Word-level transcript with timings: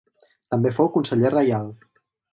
També 0.53 0.71
fou 0.77 0.89
conseller 0.97 1.33
reial. 1.37 1.73